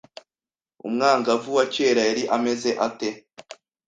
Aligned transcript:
Umwangavu 0.87 1.49
wa 1.57 1.65
kera 1.73 2.01
yari 2.09 2.23
ameze 2.35 2.69
ate? 2.87 3.09